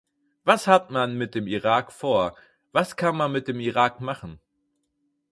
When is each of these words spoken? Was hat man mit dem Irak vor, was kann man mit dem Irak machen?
Was 0.45 0.65
hat 0.65 0.89
man 0.89 1.15
mit 1.15 1.35
dem 1.35 1.45
Irak 1.45 1.91
vor, 1.91 2.35
was 2.71 2.95
kann 2.95 3.15
man 3.17 3.31
mit 3.31 3.47
dem 3.47 3.59
Irak 3.59 4.01
machen? 4.01 4.39